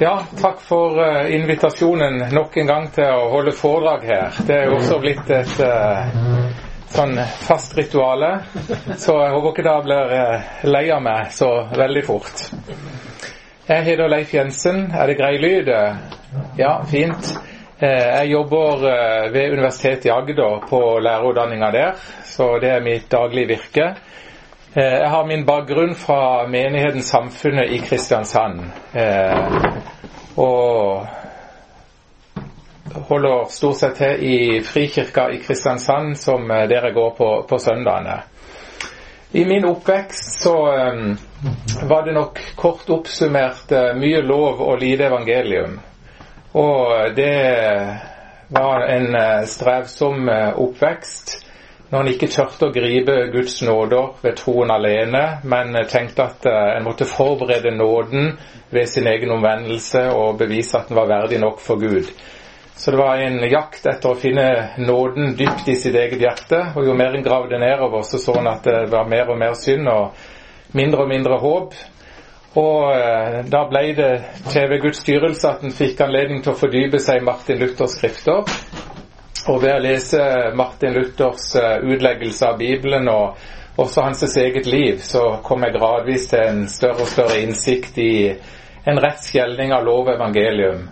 [0.00, 4.38] Ja, takk for uh, invitasjonen nok en gang til å holde foredrag her.
[4.46, 6.06] Det er jo også blitt et uh,
[6.92, 8.30] sånn fast rituale,
[9.00, 12.44] så jeg håper ikke da blir uh, lei av meg så veldig fort.
[13.68, 14.86] Jeg heter Leif Jensen.
[14.90, 15.68] Er det grei lyd?
[16.58, 17.34] Ja, fint.
[17.82, 18.82] Jeg jobber
[19.34, 23.86] ved Universitetet i Agder på lærerutdanninga der, så det er mitt daglige virke.
[24.74, 28.60] Jeg har min bakgrunn fra menigheten Samfunnet i Kristiansand.
[30.36, 31.06] Eh, og
[33.08, 38.22] holder stort sett til i Frikirka i Kristiansand, som eh, dere går på på søndagene.
[39.32, 40.56] I min oppvekst så
[40.92, 41.18] um,
[41.88, 45.80] var det nok kort oppsummert uh, mye lov og lite evangelium.
[46.52, 47.48] Og det
[48.52, 49.16] var en
[49.48, 51.46] strevsom oppvekst
[51.92, 56.68] når han ikke tørte å gripe Guds nåder ved troen alene, men tenkte at eh,
[56.78, 58.30] en måtte forberede nåden
[58.72, 62.08] ved sin egen omvendelse og bevise at en var verdig nok for Gud.
[62.74, 64.46] Så det var en jakt etter å finne
[64.80, 66.62] nåden dypt i sitt eget hjerte.
[66.72, 69.52] Og jo mer en gravde nedover, så så han at det var mer og mer
[69.60, 70.16] synd og
[70.72, 71.76] mindre og mindre håp.
[72.56, 74.10] Og eh, da ble det
[74.48, 78.00] til ved Guds styrelse at en fikk anledning til å fordype seg i Martin Luthers
[78.00, 78.48] skrifter.
[79.50, 80.22] Og ved å lese
[80.54, 83.38] Martin Luthers eh, utleggelse av Bibelen og
[83.76, 88.14] også hans eget liv, så kom jeg gradvis til en større og større innsikt i
[88.84, 90.84] en rett skjelning av lov og evangelium.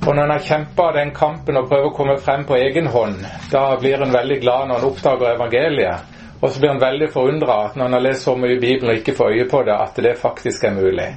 [0.00, 3.20] Og når en har kjempa den kampen og prøver å komme frem på egen hånd,
[3.52, 6.16] da blir en veldig glad når en oppdager evangeliet.
[6.40, 9.02] Og så blir en veldig forundra når en har lest så mye i Bibelen og
[9.02, 11.10] ikke får øye på det, at det faktisk er mulig.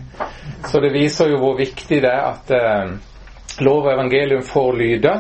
[0.68, 2.92] Så det viser jo hvor viktig det er at eh,
[3.64, 5.14] lov og evangelium får lyde,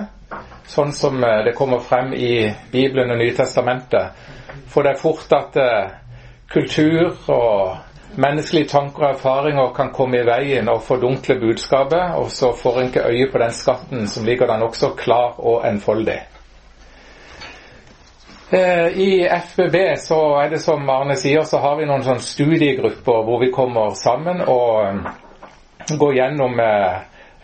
[0.68, 4.30] sånn som eh, det kommer frem i Bibelen og Nytestamentet.
[4.72, 5.96] For det er fort at eh,
[6.54, 12.52] kultur og menneskelige tanker og erfaringer kan komme i veien og fordunkle budskapet, og så
[12.56, 16.20] får en ikke øye på den skatten som ligger der nokså klar og enfoldig.
[18.54, 23.26] Eh, I FBB så er det som Arne sier, så har vi noen sånn studiegrupper
[23.26, 25.10] hvor vi kommer sammen og
[25.98, 26.62] går gjennom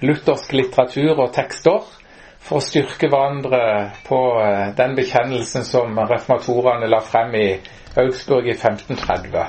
[0.05, 1.81] luthersk litteratur og tekster
[2.49, 3.61] for å styrke hverandre
[4.07, 7.47] på eh, den bekjennelsen som reformatorene la frem i
[7.99, 9.43] Augsburg i 1530,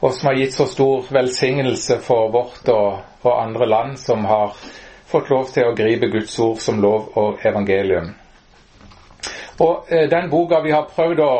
[0.00, 4.52] og som har gitt så stor velsignelse for vårt og, og andre land som har
[5.10, 8.12] fått lov til å gripe Guds ord som lov og evangelium.
[9.64, 11.32] Og eh, Den boka vi har prøvd å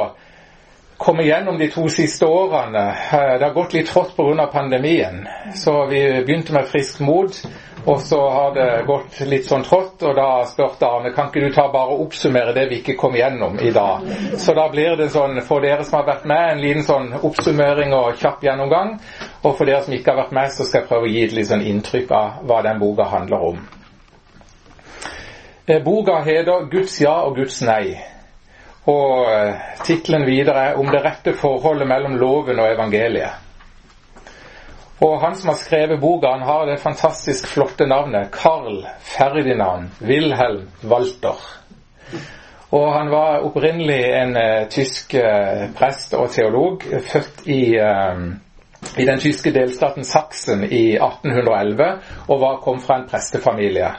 [1.01, 4.49] komme gjennom de to siste årene eh, Det har gått litt trått pga.
[4.53, 5.27] pandemien.
[5.55, 7.37] Så vi begynte med friskt mot.
[7.85, 11.55] Og så har det gått litt sånn trått, og da spurte Arne kan ikke du
[11.55, 14.05] ta bare oppsummere det vi ikke kom gjennom i dag.
[14.37, 17.95] Så da blir det sånn for dere som har vært med, en liten sånn oppsummering
[17.97, 18.97] og kjapp gjennomgang.
[19.43, 21.37] Og for dere som ikke har vært med, så skal jeg prøve å gi et
[21.37, 23.61] litt sånn inntrykk av hva den boka handler om.
[25.67, 28.01] Eh, boka heter 'Guds ja og Guds nei'.
[28.91, 29.55] Og eh,
[29.85, 33.50] tittelen videre er 'Om det rette forholdet mellom loven og evangeliet'.
[35.01, 40.69] Og han som har skrevet boka, han har det fantastisk flotte navnet Carl Ferdinand Wilhelm
[40.85, 41.41] Walter.
[42.71, 48.29] Og han var opprinnelig en uh, tysk uh, prest og teolog, født i, uh,
[49.01, 51.89] i den tyske delstaten Saksen i 1811,
[52.29, 53.91] og var, kom fra en prestefamilie.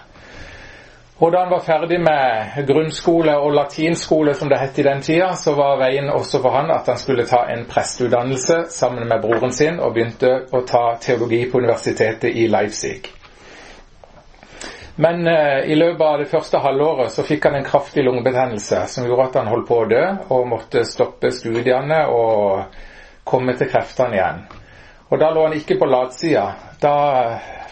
[1.21, 5.27] Og da han var ferdig med grunnskole og latinskole, som det het i den tida,
[5.37, 9.53] så var veien også for han at han skulle ta en presteutdannelse sammen med broren
[9.53, 13.11] sin, og begynte å ta teologi på universitetet i Leipzig.
[14.95, 19.05] Men eh, i løpet av det første halvåret så fikk han en kraftig lungebetennelse som
[19.05, 20.03] gjorde at han holdt på å dø,
[20.33, 22.81] og måtte stoppe studiene og
[23.29, 24.43] komme til kreftene igjen.
[25.11, 26.47] Og da lå han ikke på latsida.
[26.81, 26.95] Da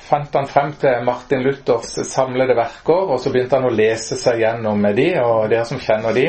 [0.10, 4.42] fant han frem til Martin Luthers samlede verker, og så begynte han å lese seg
[4.44, 6.26] gjennom med de, og dere som kjenner de,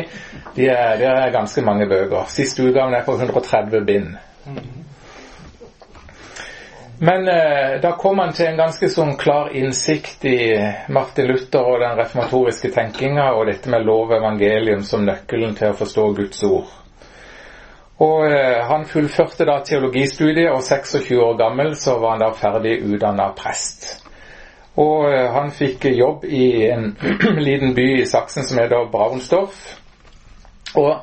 [0.57, 2.29] det er, det er ganske mange bøker.
[2.33, 4.15] Siste utgaven er på 130 bind.
[7.03, 10.41] Men eh, da kom han til en ganske sånn klar innsikt i
[10.93, 15.73] Martin Luther og den reformatoriske tenkinga, og dette med lov og evangelium som nøkkelen til
[15.73, 16.69] å forstå Guds ord.
[18.01, 22.79] Og eh, Han fullførte da teologistudiet, og 26 år gammel så var han da ferdig
[22.87, 23.91] utdanna prest.
[24.81, 26.95] Og eh, Han fikk jobb i en
[27.49, 29.61] liten by i Saksen som heter Braunsdorf.
[30.81, 30.97] Og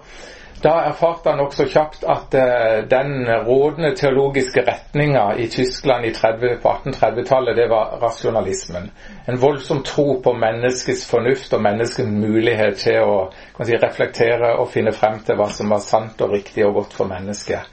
[0.63, 6.57] da erfarte han også kjapt at uh, den rådende teologiske retninga i Tyskland i 30,
[6.63, 8.89] på 1830-tallet, det var rasjonalismen.
[9.27, 13.17] En voldsom tro på menneskets fornuft og menneskets mulighet til å
[13.61, 17.11] si, reflektere og finne frem til hva som var sant og riktig og godt for
[17.11, 17.69] mennesket.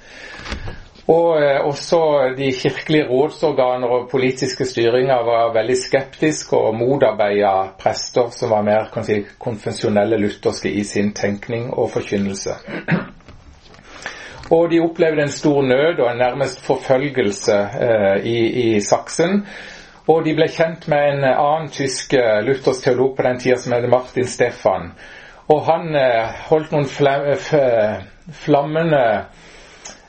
[1.06, 1.98] Og eh, også
[2.36, 8.88] de kirkelige rådsorganer og politiske styringer var veldig skeptiske og motarbeida prester som var mer
[9.04, 12.56] si, konfesjonelle lutherske i sin tenkning og forkynnelse.
[14.50, 17.58] Og de opplevde en stor nød og en nærmest forfølgelse
[17.88, 19.46] eh, i, i Saksen.
[20.08, 23.72] Og de ble kjent med en annen tysk eh, luthersk teolog på den tida som
[23.76, 24.92] heter Martin Stefan.
[25.52, 26.88] Og han eh, holdt noen
[28.44, 29.04] flammende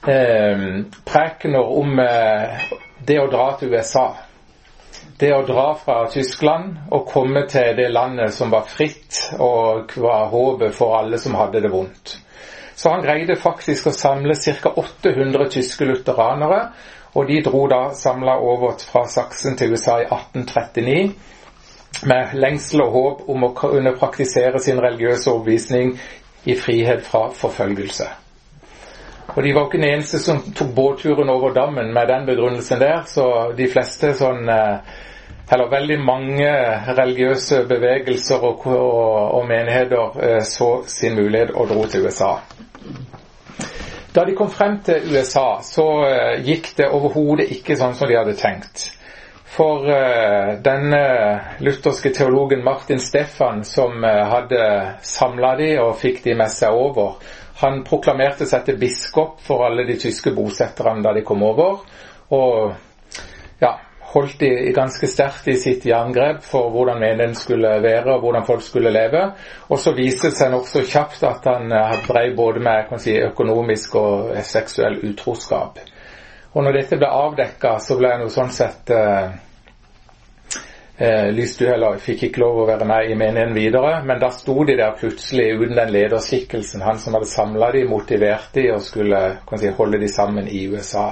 [0.05, 2.65] prekener om eh,
[3.05, 4.05] det å dra til USA.
[5.17, 10.27] Det å dra fra Tyskland og komme til det landet som var fritt og var
[10.31, 12.17] håpet for alle som hadde det vondt.
[12.75, 14.73] Så han greide faktisk å samle ca.
[14.75, 16.59] 800 tyske lutheranere,
[17.15, 21.13] og de dro da samla over fra Saksen til USA i 1839
[22.03, 25.95] med lengsel og håp om å kunne praktisere sin religiøse overbevisning
[26.45, 28.24] i frihet fra forfølgelse.
[29.35, 33.03] Og De var ikke den eneste som tok båtturen over dammen med den begrunnelsen der,
[33.07, 34.95] så de fleste sånn eh,
[35.51, 36.47] eller veldig mange
[36.97, 42.31] religiøse bevegelser og, og, og menigheter eh, så sin mulighet og dro til USA.
[44.15, 48.17] Da de kom frem til USA, så eh, gikk det overhodet ikke sånn som de
[48.17, 48.89] hadde tenkt.
[49.55, 50.99] For uh, denne
[51.63, 54.65] lutherske teologen Martin Stefan, som uh, hadde
[55.05, 57.21] samla de og fikk de med seg over,
[57.61, 61.85] han proklamerte seg til biskop for alle de tyske bosetterne da de kom over.
[62.35, 62.73] Og
[63.61, 63.71] ja,
[64.11, 68.63] holdt de ganske sterkt i sitt jerngrep for hvordan menigheten skulle være og hvordan folk
[68.63, 69.23] skulle leve.
[69.69, 73.95] Og så viste det seg nokså kjapt at han uh, drev både med si, økonomisk
[74.01, 75.79] og seksuell utroskap.
[76.55, 79.33] Og når dette ble avdekka, så ble han jo sånn sett eh,
[80.97, 83.99] eh, lyste eller fikk ikke lov å være med i menigheten videre.
[84.05, 86.83] Men da sto de der plutselig uten den lederskikkelsen.
[86.85, 89.21] Han som hadde samla de, motivert de og skulle
[89.57, 91.11] si, holde de sammen i USA.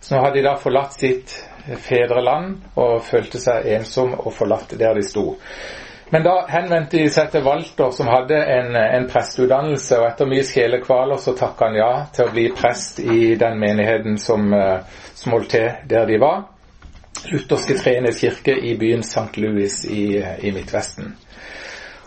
[0.00, 1.36] Så nå hadde de da forlatt sitt
[1.84, 5.26] fedreland og følte seg ensom og forlatt der de sto.
[6.10, 10.46] Men da henvendte de seg til Walter, som hadde en, en presteutdannelse, og etter mye
[10.48, 14.80] sjelekvaler så takka han ja til å bli prest i den menigheten som, eh,
[15.14, 16.48] som holdt til der de var
[17.28, 19.36] lutherske Treenes kirke i byen St.
[19.36, 21.16] Louis i, i, Midtvesten.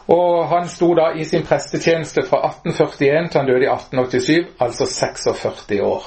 [0.08, 4.86] Og Han sto da i sin prestetjeneste fra 1841 til han døde i 1887, altså
[4.86, 6.04] 46 år.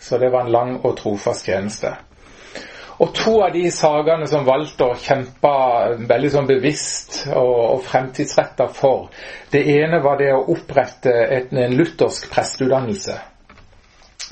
[0.00, 1.96] Så det var en lang og trofast tjeneste.
[3.00, 5.52] Og to av de sakene som Walter kjempa
[6.08, 9.08] veldig sånn bevisst og, og fremtidsretta for,
[9.52, 13.16] det ene var det å opprette et, en luthersk presteutdannelse.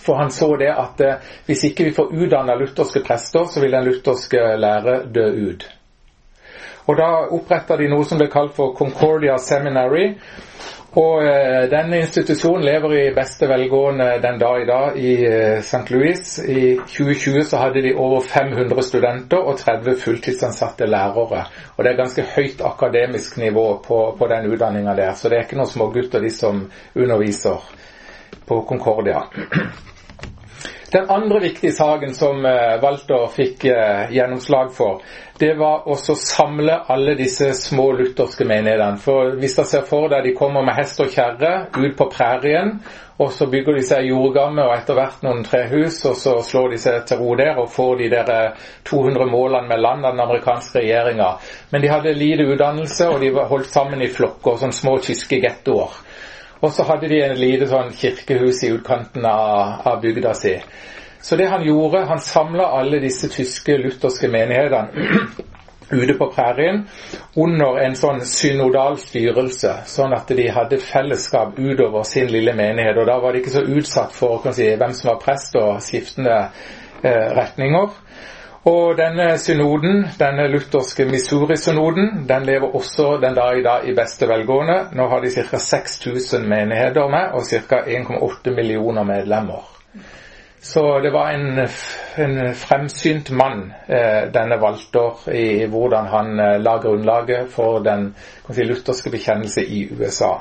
[0.08, 3.74] For han så det at eh, hvis ikke vi får utdanna lutherske prester, så vil
[3.76, 5.66] den lutherske lære dø ut.
[6.88, 10.14] Og Da oppretta de noe som ble kalt for Concordia Seminary.
[10.96, 15.84] Og eh, Denne institusjonen lever i beste velgående den dag i dag i eh, St.
[15.92, 16.38] Louis.
[16.40, 21.44] I 2020 så hadde de over 500 studenter og 30 fulltidsansatte lærere.
[21.76, 25.12] Og Det er ganske høyt akademisk nivå på, på den utdanninga der.
[25.12, 26.64] Så det er ikke noen smågutter, de som
[26.96, 27.68] underviser
[28.48, 29.26] på Concordia.
[30.92, 35.02] Den andre viktige saken som eh, Walter fikk eh, gjennomslag for,
[35.38, 38.96] det var å samle alle disse små lutherske menighetene.
[39.02, 42.78] For Hvis dere ser for deg de kommer med hest og kjerre ut på prærien,
[43.20, 46.80] og så bygger de seg jordgamme og etter hvert noen trehus, og så slår de
[46.80, 48.34] seg til ro der og får de der
[48.88, 51.34] 200 eh, målene med land av den amerikanske regjeringa.
[51.68, 55.44] Men de hadde lite utdannelse, og de var holdt sammen i flokker, sånne små tyske
[55.44, 56.00] gettoer.
[56.60, 60.56] Og så hadde de en lite sånn kirkehus i utkanten av, av bygda si.
[61.20, 65.06] Så det han gjorde, han samla alle disse tyske lutherske menighetene
[65.90, 66.82] ute på prærien
[67.36, 72.98] under en sånn synodal styrelse, sånn at de hadde fellesskap utover sin lille menighet.
[73.00, 76.36] Og da var de ikke så utsatt for si, hvem som var prest og skiftende
[77.02, 77.94] eh, retninger.
[78.68, 84.28] Og denne synoden, denne lutherske Missouri-synoden, den lever også den dag i dag i beste
[84.28, 84.76] velgående.
[84.98, 85.58] Nå har de ca.
[85.58, 87.80] 6000 menigheter med og ca.
[87.86, 89.64] 1,8 millioner medlemmer.
[90.60, 91.58] Så det var en,
[92.24, 98.10] en fremsynt mann eh, denne Walter i hvordan han eh, la grunnlaget for den
[98.50, 100.34] si, lutherske bekjennelse i USA.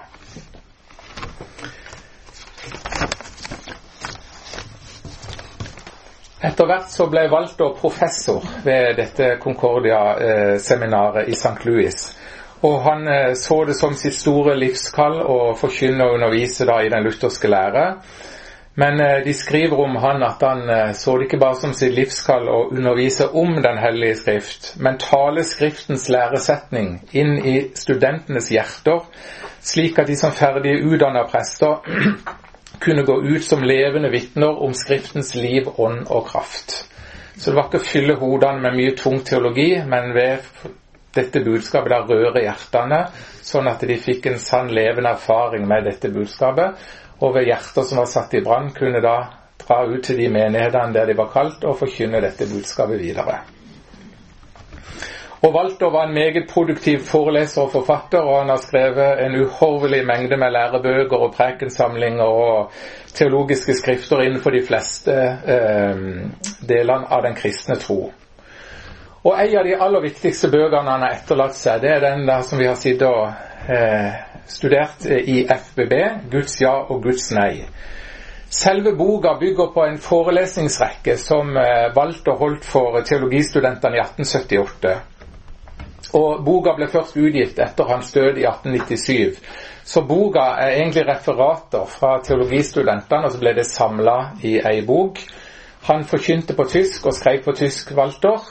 [6.37, 11.65] Etter hvert så ble Walter professor ved dette Concordia-seminaret i St.
[11.65, 11.97] Louis.
[12.67, 16.91] Og han eh, så det som sitt store livskall å forkynne og undervise da i
[16.93, 17.85] den lutherske lære.
[18.77, 21.97] Men eh, de skriver om han at han eh, så det ikke bare som sitt
[21.97, 29.05] livskall å undervise om Den hellige skrift, men tale Skriftens læresetning inn i studentenes hjerter,
[29.65, 31.81] slik at de som ferdige utdanna prester
[32.79, 36.83] kunne gå ut som levende vitner om Skriftens liv, ånd og kraft.
[37.37, 40.45] Så det var ikke å fylle hodene med mye tung teologi, men ved
[41.17, 43.01] dette budskapet da røre hjertene,
[43.45, 46.87] sånn at de fikk en sann levende erfaring med dette budskapet.
[47.21, 49.17] Og ved hjerter som var satt i brann, kunne da
[49.61, 53.41] dra ut til de menighetene der de var kalt, og forkynne dette budskapet videre.
[55.41, 60.05] Og Walter var en meget produktiv foreleser og forfatter, og han har skrevet en uhorvelig
[60.05, 62.71] mengde med lærebøker og prekensamlinger og
[63.13, 65.13] teologiske skrifter innenfor de fleste
[65.53, 65.99] eh,
[66.69, 68.11] delene av den kristne tro.
[69.23, 72.41] Og En av de aller viktigste bøkene han har etterlatt seg, det er den der
[72.47, 73.23] som vi har og
[73.69, 74.13] eh,
[74.47, 75.93] studert i FBB,
[76.31, 77.67] 'Guds ja og Guds nei'.
[78.49, 85.16] Selve boka bygger på en forelesningsrekke som eh, Walter holdt for teologistudentene i 1878.
[86.17, 89.41] Og boka ble først utgitt etter hans død i 1897.
[89.87, 95.21] Så boka er egentlig referater fra teologistudentene, og så ble det samla i ei bok.
[95.87, 98.43] Han forkynte på tysk og skrev på tysk, Walter.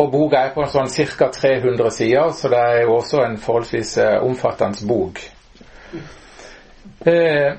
[0.00, 1.28] Og boka er på sånn ca.
[1.34, 5.20] 300 sider, så det er jo også en forholdsvis eh, omfattende bok.
[7.06, 7.52] Eh,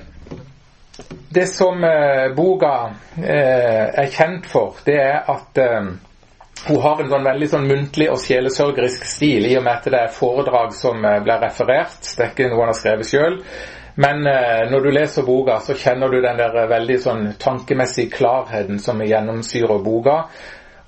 [1.32, 2.72] det som eh, boka
[3.16, 5.60] er kjent for, det er at
[6.66, 10.00] hun har en sånn veldig sånn muntlig og sjelesørgerisk stil, i og med at det
[10.00, 12.00] er foredrag som eh, blir referert.
[12.02, 13.38] Det er ikke noe han har skrevet sjøl.
[13.94, 18.14] Men eh, når du leser boka, så kjenner du den der eh, veldig sånn tankemessige
[18.14, 20.16] klarheten som gjennomsyrer boka.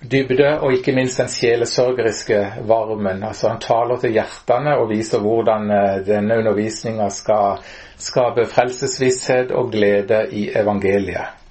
[0.04, 3.22] Dybde og ikke minst den sjelesørgeriske varmen.
[3.24, 7.60] Altså Han taler til hjertene og viser hvordan eh, denne undervisninga skal
[8.00, 11.43] skape frelsesvisshet og glede i evangeliet.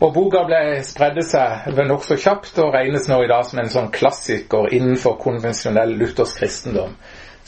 [0.00, 3.90] Og boka ble spredde seg nokså kjapt og regnes nå i dag som en sånn
[3.94, 6.96] klassiker innenfor konvensjonell luthersk kristendom.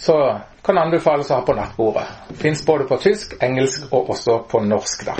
[0.00, 0.16] Så
[0.64, 2.06] kan anbefales å ha på nattbordet.
[2.40, 5.04] Fins både på tysk, engelsk og også på norsk.
[5.08, 5.16] da.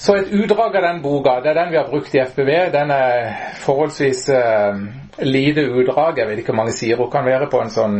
[0.00, 2.50] Så et utdrag av den boka, det er den vi har brukt i FBV.
[2.72, 4.78] Den er forholdsvis eh,
[5.26, 6.18] lite utdrag.
[6.18, 7.98] Jeg vet ikke hvor mange sider hun kan være på en sånn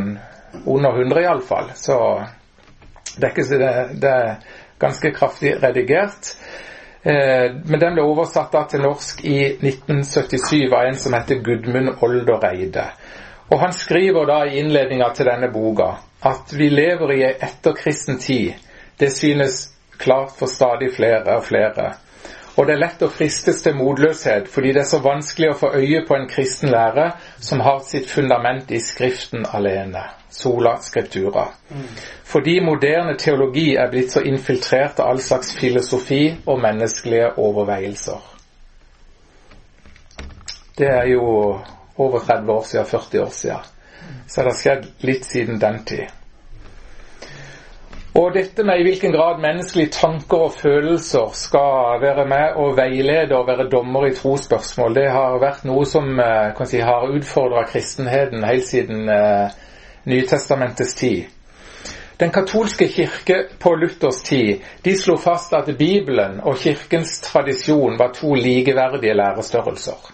[0.64, 1.68] under 100 iallfall.
[1.76, 1.98] Så
[3.18, 3.60] det er, ikke,
[4.00, 4.32] det er
[4.80, 6.32] ganske kraftig redigert.
[7.02, 12.44] Eh, men den ble oversatt til norsk i 1977 av en som heter Gudmund Older
[12.50, 12.84] Eide.
[13.50, 18.18] Og Han skriver da i innledninga til denne boka at vi lever i ei etterkristen
[18.20, 18.52] tid.
[19.00, 21.94] Det synes klart for stadig flere og flere.
[22.60, 25.72] Og det er lett å fristes til motløshet fordi det er så vanskelig å få
[25.80, 27.06] øye på en kristen lære
[27.40, 31.48] som har sitt fundament i Skriften alene sola scriptura.
[32.24, 38.20] Fordi moderne teologi er blitt så infiltrert av all slags filosofi og menneskelige overveielser.
[40.78, 41.24] Det er jo
[41.96, 43.68] over 30 år siden, 40 år siden.
[44.26, 46.19] Så det har skjedd litt siden den tid.
[48.14, 53.36] Og dette med i hvilken grad menneskelige tanker og følelser skal være med og veilede
[53.38, 58.42] og være dommer i trosspørsmål, det har vært noe som eh, si, har utfordra kristenheten
[58.44, 59.52] helt siden eh,
[60.10, 61.28] Nytestamentets tid.
[62.20, 68.12] Den katolske kirke på Luthers tid de slo fast at Bibelen og kirkens tradisjon var
[68.16, 70.10] to likeverdige lærestørrelser.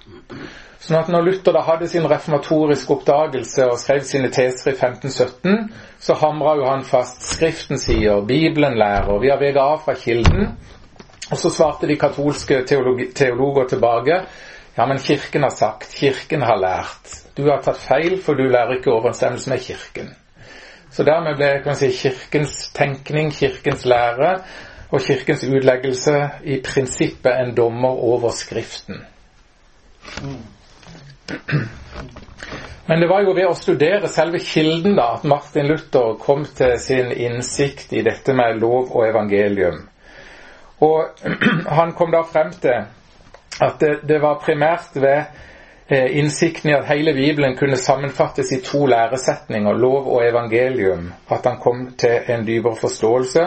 [0.86, 5.72] Sånn at når Luther da hadde sin reformatoriske oppdagelse og skrev sine teser i 1517,
[5.98, 10.52] så hamra jo han fast Skriften sier, Bibelen lærer, vi har veget av fra kilden.
[11.26, 14.20] Og så svarte de katolske teologer tilbake
[14.76, 17.14] ja, men Kirken har sagt, Kirken har lært.
[17.36, 20.10] Du har tatt feil, for du lærer ikke overensstemmelse med Kirken.
[20.92, 24.34] Så dermed ble kan man si, Kirkens tenkning, Kirkens lære
[24.92, 26.14] og Kirkens utleggelse
[26.44, 29.00] i prinsippet en dommer over Skriften.
[32.87, 36.76] Men det var jo ved å studere selve kilden da, at Martin Luther kom til
[36.78, 39.83] sin innsikt i dette med lov og evangelium.
[40.87, 41.25] Og
[41.78, 42.87] han kom da frem til
[43.66, 45.45] at det, det var primært ved
[45.88, 51.47] Eh, innsikten i at hele Bibelen kunne sammenfattes i to læresetninger, lov og evangelium, at
[51.47, 53.45] han kom til en dypere forståelse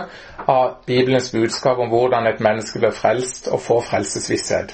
[0.48, 4.72] av Bibelens budskap om hvordan et menneske blir frelst og får frelsesvisshet.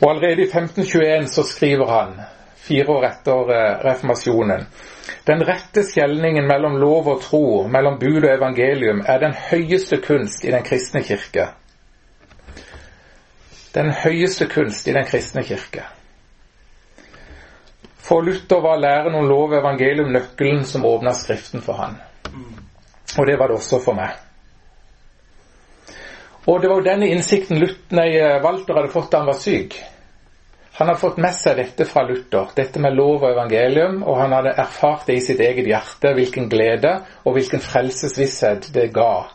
[0.00, 2.20] Og Allerede i 1521 så skriver han,
[2.56, 4.66] fire år etter eh, reformasjonen,
[5.26, 10.44] den rette skjelningen mellom lov og tro, mellom bud og evangelium, er den høyeste kunst
[10.44, 11.48] i den kristne kirke.
[13.74, 15.84] Den høyeste kunst i den kristne kirke.
[18.08, 21.98] For Luther var læren om lov og evangelium nøkkelen som åpna Skriften for han.
[23.18, 24.16] Og det var det også for meg.
[26.48, 29.76] Og det var jo denne innsikten nei, Walter hadde fått da han var syk.
[30.78, 34.32] Han hadde fått med seg dette fra Luther, dette med lov og evangelium, og han
[34.36, 36.92] hadde erfart det i sitt eget hjerte, hvilken glede
[37.24, 39.26] og hvilken frelsesvisshet det ga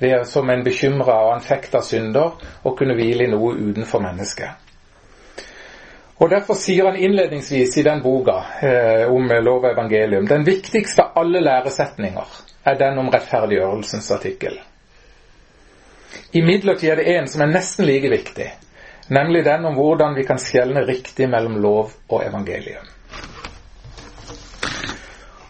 [0.00, 4.64] ved som en bekymra og anfekta synder å kunne hvile i noe utenfor mennesket.
[6.18, 11.04] Og Derfor sier han innledningsvis i den boka eh, om lov og evangelium den viktigste
[11.04, 14.58] av alle læresetninger er den om rettferdiggjørelsens artikkel.
[16.32, 18.50] Imidlertid er det en som er nesten like viktig,
[19.08, 22.86] nemlig den om hvordan vi kan skjelne riktig mellom lov og evangelium.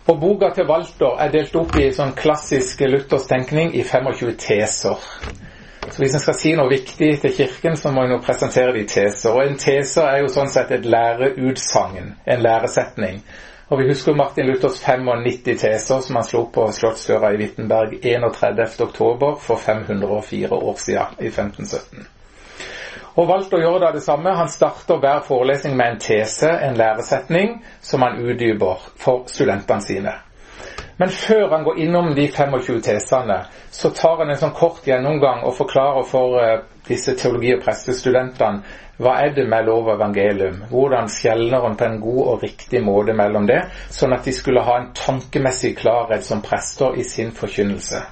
[0.08, 5.02] Og Boka til Walter er delt opp i sånn klassisk luthersk tenkning i 25 teser.
[5.88, 8.86] Så Hvis en skal si noe viktig til Kirken, så må en jo presentere de
[8.88, 9.34] teser.
[9.34, 13.20] Og En tese er jo sånn sett et læreutsagn, en læresetning.
[13.68, 19.34] Og Vi husker Martin Luthers 95 teser som han slo på Slottsdøra i Wittenberg 31.10.
[19.40, 22.06] for 504 år siden, i 1517.
[23.18, 24.32] Og valgte å gjøre det samme.
[24.38, 30.16] Han starter hver forelesning med en tese, en læresetning, som han utdyper for studentene sine.
[30.98, 35.44] Men før han går innom de 25 tesene, så tar han en sånn kort gjennomgang
[35.46, 38.64] og forklarer for uh, disse teologi- og prestestudentene
[38.98, 40.62] hva er det med lov og evangelium?
[40.72, 43.60] Hvordan skjelner han på en god og riktig måte mellom det,
[43.94, 48.02] sånn at de skulle ha en tankemessig klarhet som prester i sin forkynnelse?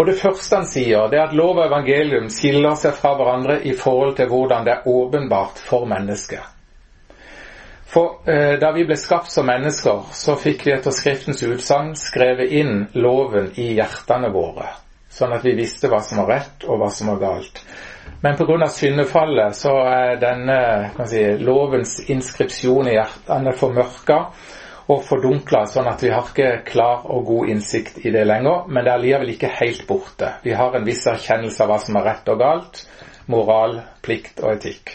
[0.00, 3.58] Og Det første han sier, det er at lov og evangelium skiller seg fra hverandre
[3.68, 6.48] i forhold til hvordan det er åpenbart for mennesket.
[7.92, 12.48] For eh, da vi ble skapt som mennesker, så fikk vi etter Skriftens utsagn skrevet
[12.56, 14.70] inn loven i hjertene våre,
[15.12, 17.60] sånn at vi visste hva som var rett og hva som var galt.
[18.24, 18.66] Men pga.
[18.66, 24.18] syndefallet så er denne si, lovens inskripsjon i hjertene formørka
[24.92, 28.68] og fordunkla, sånn at vi har ikke klar og god innsikt i det lenger.
[28.70, 30.36] Men det er likevel ikke helt borte.
[30.46, 32.84] Vi har en viss erkjennelse av hva som er rett og galt,
[33.26, 34.94] moral, plikt og etikk.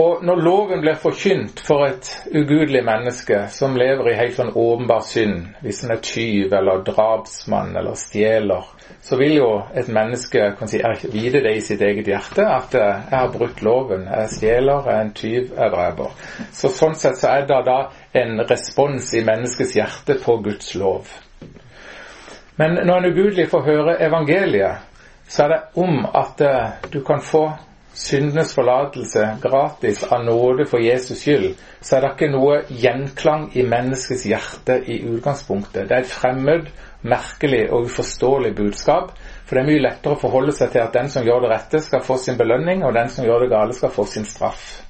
[0.00, 5.06] Og når loven blir forkynt for et ugudelig menneske som lever i helt sånn åpenbar
[5.06, 8.70] synd, hvis han er tyv eller drapsmann eller stjeler,
[9.02, 10.80] så vil jo et menneske kan si,
[11.12, 14.04] vite det i sitt eget hjerte at eh, jeg har brutt loven.
[14.10, 16.18] Jeg stjeler, jeg er en tyv, jeg dreper.
[16.52, 17.78] Så sånn sett så er det da
[18.20, 21.08] en respons i menneskets hjerte på Guds lov.
[22.60, 24.86] Men når en ugudelig får høre evangeliet,
[25.30, 27.46] så er det om at eh, du kan få
[27.94, 33.64] syndenes forlatelse gratis av nåde for Jesus skyld, så er det ikke noe gjenklang i
[33.66, 35.88] menneskets hjerte i utgangspunktet.
[35.88, 36.70] Det er et fremmed,
[37.02, 39.10] merkelig og uforståelig budskap.
[39.46, 41.80] For det er mye lettere å forholde seg til at den som gjør det rette,
[41.82, 44.80] skal få sin belønning, og den som gjør det gale, skal få sin straff.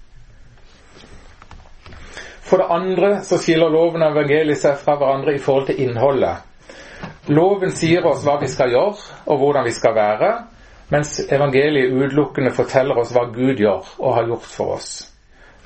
[2.51, 6.46] For det andre så skiller loven og evangeliet seg fra hverandre i forhold til innholdet.
[7.31, 8.96] Loven sier oss hva vi skal gjøre,
[9.31, 10.31] og hvordan vi skal være.
[10.90, 14.90] Mens evangeliet utelukkende forteller oss hva Gud gjør og har gjort for oss.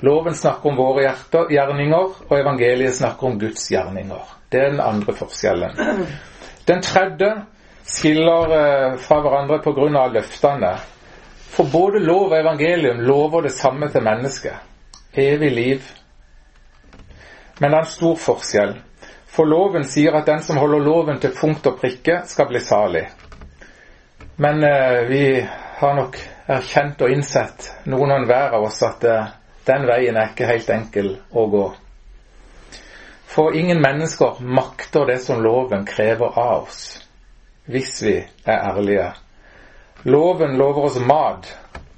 [0.05, 4.33] Loven snakker om våre hjerter, gjerninger, og evangeliet snakker om Guds gjerninger.
[4.51, 5.79] Det er den andre forskjellen.
[6.65, 7.31] Den tredje
[7.85, 10.07] skiller eh, fra hverandre pga.
[10.13, 10.73] løftene.
[11.55, 14.55] For både lov og evangelium lover det samme til mennesket.
[15.13, 15.81] Evig liv.
[17.59, 18.73] Men det er en stor forskjell.
[19.35, 23.05] For loven sier at den som holder loven til punkt og prikke, skal bli salig.
[24.35, 25.23] Men eh, vi
[25.79, 29.33] har nok erkjent og innsett, noen og enhver av oss, at eh,
[29.67, 31.65] den veien er ikke helt enkel å gå.
[33.27, 37.01] For ingen mennesker makter det som loven krever av oss,
[37.65, 39.13] hvis vi er ærlige.
[40.03, 41.49] Loven lover oss mat,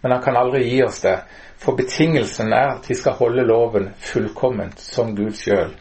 [0.02, 1.20] men han kan aldri gi oss det.
[1.58, 5.74] For betingelsen er at vi skal holde loven fullkomment som Gud sjøl.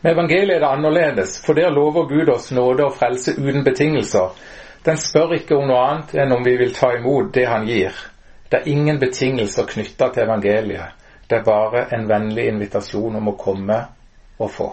[0.00, 4.32] Med evangeliet er det annerledes, for der lover Gud oss nåde og frelse uten betingelser.
[4.84, 7.92] Den spør ikke om noe annet enn om vi vil ta imot det han gir.
[8.48, 10.96] Det er ingen betingelser knytta til evangeliet.
[11.28, 13.76] Det er bare en vennlig invitasjon om å komme
[14.40, 14.70] og få.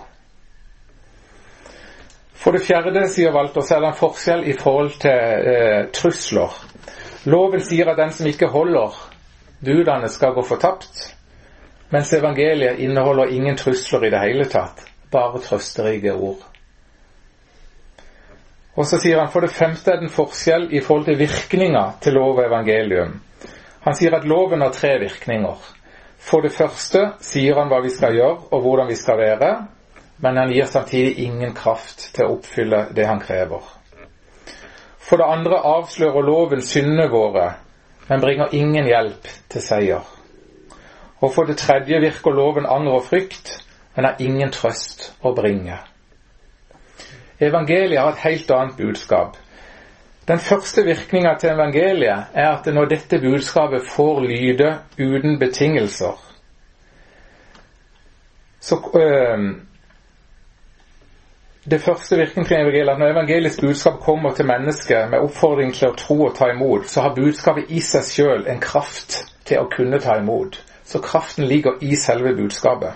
[2.38, 6.58] For det fjerde, sier Walter, så er det en forskjell i forhold til eh, trusler.
[7.28, 8.96] Loven sier at den som ikke holder
[9.60, 11.02] budene, skal gå fortapt.
[11.92, 16.44] Mens evangeliet inneholder ingen trusler i det hele tatt, bare trøsterike ord.
[18.78, 21.86] Og så sier han for det femte er det en forskjell i forhold til virkninga
[22.04, 23.16] til lov og evangelium.
[23.88, 25.58] Han sier at loven har tre virkninger.
[26.18, 29.52] For det første sier han hva vi skal gjøre og hvordan vi skal være,
[30.18, 33.62] men han gir samtidig ingen kraft til å oppfylle det han krever.
[34.98, 37.52] For det andre avslører loven syndene våre,
[38.10, 40.04] men bringer ingen hjelp til seier.
[41.22, 43.54] Og for det tredje virker loven anger og frykt,
[43.96, 45.80] men har ingen trøst å bringe.
[47.40, 49.38] Evangeliet har et helt annet budskap.
[50.28, 56.18] Den første virkninga til evangeliet er at når dette budskapet får lyde uten betingelser,
[58.60, 59.56] så øh,
[61.72, 65.88] det første virkningen til evangeliet at når evangelisk budskap kommer til mennesket med oppfordring til
[65.88, 69.70] å tro og ta imot, så har budskapet i seg sjøl en kraft til å
[69.72, 70.60] kunne ta imot.
[70.84, 72.92] Så kraften ligger i selve budskapet.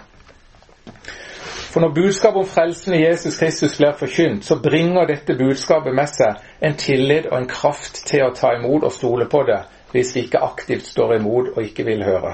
[1.71, 6.09] For når budskapet om frelsen i Jesus Kristus blir forkynt, så bringer dette budskapet med
[6.11, 9.61] seg en tillit og en kraft til å ta imot og stole på det,
[9.93, 12.33] hvis vi ikke aktivt står imot og ikke vil høre.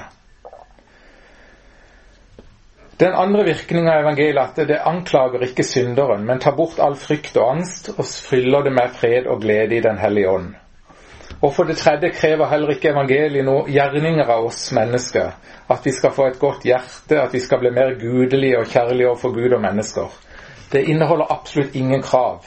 [2.98, 6.98] Den andre virkningen av evangeliet er at det anklager ikke synderen, men tar bort all
[6.98, 10.56] frykt og angst og fyller det med fred og glede i Den hellige ånd.
[11.42, 15.36] Og for det tredje krever heller ikke evangeliet noen gjerninger av oss mennesker.
[15.70, 19.10] At vi skal få et godt hjerte, at vi skal bli mer gudelige og kjærlige
[19.12, 20.16] overfor Gud og mennesker.
[20.72, 22.46] Det inneholder absolutt ingen krav.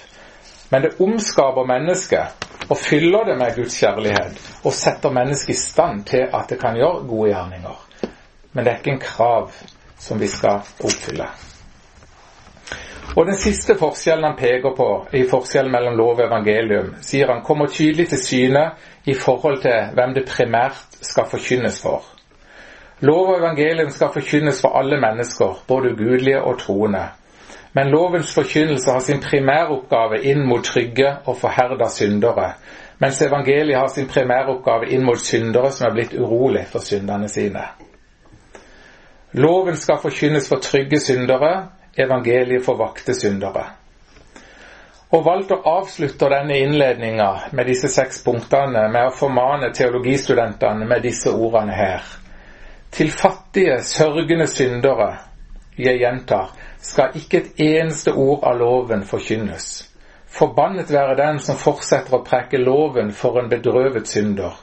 [0.71, 6.05] Men det omskaper mennesket og fyller det med Guds kjærlighet og setter mennesket i stand
[6.11, 7.87] til at det kan gjøre gode gjerninger.
[8.53, 9.53] Men det er ikke en krav
[9.99, 11.27] som vi skal oppfylle.
[13.17, 17.43] Og Den siste forskjellen han peker på i forskjellen mellom lov og evangelium, sier han
[17.43, 18.65] kommer tydelig til syne
[19.05, 22.05] i forhold til hvem det primært skal forkynnes for.
[23.01, 27.09] Lov og evangelium skal forkynnes for alle mennesker, både ugudelige og troende.
[27.73, 32.53] Men lovens forkynnelse har sin primæroppgave inn mot trygge og forherda syndere,
[32.99, 37.63] mens evangeliet har sin primæroppgave inn mot syndere som er blitt urolig for syndene sine.
[39.33, 41.69] Loven skal forkynnes for trygge syndere,
[42.05, 43.65] evangeliet for vakte syndere.
[45.11, 51.33] Og Walter avslutter denne innledninga med disse seks punktene med å formane teologistudentene med disse
[51.35, 52.07] ordene her.
[52.95, 55.11] Til fattige, sørgende syndere,
[55.79, 59.69] jeg gjentar, skal ikke et eneste ord av loven forkynnes.
[60.31, 64.55] Forbannet være den som fortsetter å preke loven for en bedrøvet synder.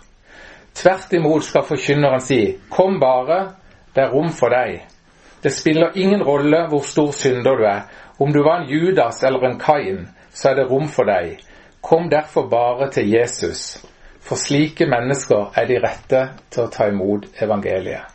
[0.78, 3.40] Tvert imot skal forkynneren si, kom bare,
[3.96, 4.86] det er rom for deg.
[5.48, 7.82] Det spiller ingen rolle hvor stor synder du er.
[8.20, 11.38] Om du var en Judas eller en Kain, så er det rom for deg.
[11.82, 13.78] Kom derfor bare til Jesus.
[14.20, 18.12] For slike mennesker er de rette til å ta imot evangeliet.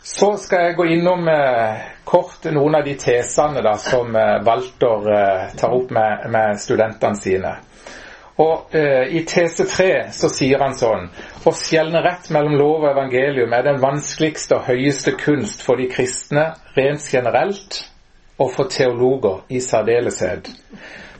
[0.00, 5.12] Så skal jeg gå innom eh, kort noen av de tesene da, som eh, Walter
[5.12, 7.52] eh, tar opp med, med studentene sine.
[8.40, 11.08] Og eh, I tese 3 så sier han sånn
[11.44, 15.90] Å skjelne rett mellom lov og evangelium er den vanskeligste og høyeste kunst for de
[15.92, 17.82] kristne rent generelt,
[18.40, 20.48] og for teologer i særdeleshet.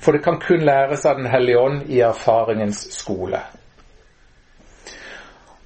[0.01, 3.43] For det kan kun læres av Den hellige ånd i erfaringens skole.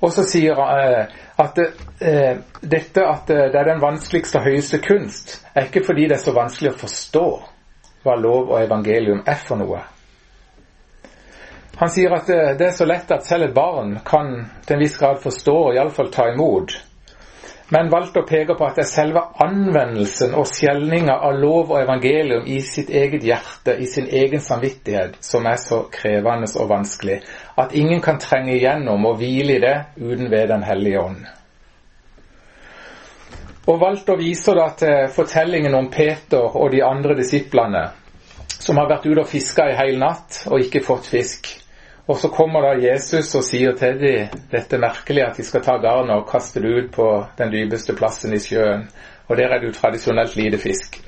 [0.03, 4.83] Og så sier han eh, at eh, dette at det er den vanskeligste og høyeste
[4.83, 7.29] kunst, er ikke fordi det er så vanskelig å forstå
[8.03, 9.85] hva lov og evangelium er for noe
[11.77, 14.83] han sier at det, det, er så lett at selv et barn kan til en
[14.83, 16.73] viss grad forstå og iallfall ta imot.
[17.75, 21.81] Men valgte å peke på at det er selve anvendelsen og skjelninga av lov og
[21.81, 27.19] evangelium i sitt eget hjerte, i sin egen samvittighet, som er så krevende og vanskelig
[27.59, 31.27] at ingen kan trenge igjennom og hvile i det uten ved Den hellige ånd.
[33.67, 37.89] Og Walter viser da til fortellingen om Peter og de andre disiplene
[38.67, 41.51] som har vært ute og fiska i hele natt og ikke fått fisk.
[42.07, 45.75] Og så kommer da Jesus og sier til dem dette merkelig at de skal ta
[45.83, 48.87] garnet og kaste det ut på den dypeste plassen i sjøen.
[49.27, 51.01] Og der er det jo tradisjonelt lite fisk.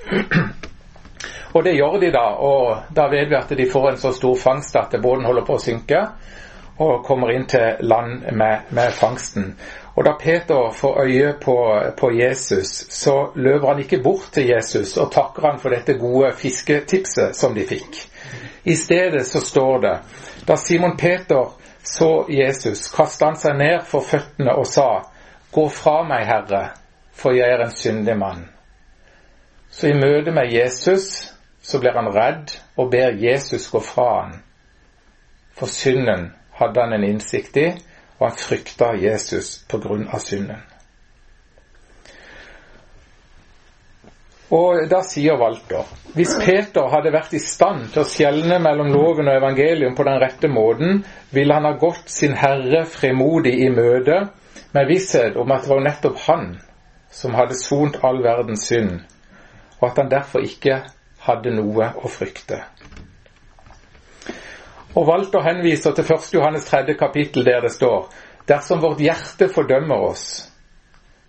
[1.54, 4.34] og det gjør de da, og da vet vi at de får en så stor
[4.42, 6.02] fangst at båten holder på å synke,
[6.78, 9.52] og kommer inn til land med, med fangsten.
[9.98, 11.56] Og da Peter får øye på,
[11.98, 16.30] på, Jesus, så løper han ikke bort til Jesus og takker han for dette gode
[16.38, 17.98] fisketipset som de fikk.
[18.64, 19.96] I stedet så står det
[20.48, 21.50] da Simon Peter
[21.82, 24.88] så Jesus, kastet han seg ned for føttene og sa,
[25.52, 26.62] Gå fra meg, Herre,
[27.16, 28.42] for jeg er en syndig mann.
[29.70, 31.32] Så i møte med Jesus
[31.62, 34.34] så blir han redd og ber Jesus gå fra han.
[35.56, 36.30] For synden
[36.60, 37.68] hadde han en innsikt i,
[38.18, 40.60] og han frykta Jesus på grunn av synden.
[44.54, 49.28] Og da sier Walter hvis Peter hadde vært i stand til å skjelne mellom loven
[49.28, 54.22] og evangelium på den rette måten, ville han ha gått sin Herre fremodig i møte
[54.72, 56.48] med visshet om at det var nettopp han
[57.12, 58.98] som hadde sont all verdens synd,
[59.78, 60.80] og at han derfor ikke
[61.28, 62.62] hadde noe å frykte.
[64.96, 66.32] Og Walter henviser til 1.
[66.34, 66.96] Johannes 3.
[66.98, 68.08] kapittel der det står
[68.48, 70.48] Dersom vårt hjerte fordømmer oss,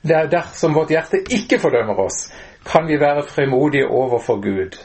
[0.01, 2.29] det er dersom vårt hjerte ikke fordømmer oss,
[2.65, 4.79] kan vi være fremodige overfor Gud.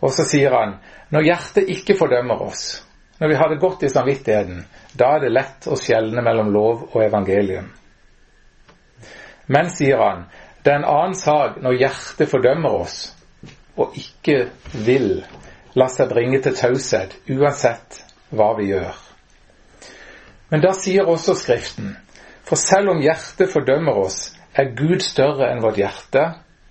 [0.00, 0.78] Og så sier han
[1.10, 2.80] når hjertet ikke fordømmer oss,
[3.20, 4.64] når vi har det godt i samvittigheten,
[4.96, 7.68] da er det lett å skjelne mellom lov og evangelium.
[9.50, 10.24] Men, sier han,
[10.64, 12.96] Det er en annen sak når hjertet fordømmer oss
[13.80, 14.50] og ikke
[14.84, 15.22] vil
[15.74, 18.98] la seg bringe til taushet, uansett hva vi gjør.
[20.50, 21.94] Men da sier også Skriften,
[22.44, 26.26] for selv om hjertet fordømmer oss, er Gud større enn vårt hjerte